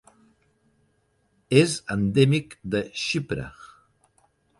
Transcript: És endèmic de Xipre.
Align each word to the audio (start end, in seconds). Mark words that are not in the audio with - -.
És 1.63 1.75
endèmic 1.97 2.55
de 2.77 2.81
Xipre. 3.03 3.47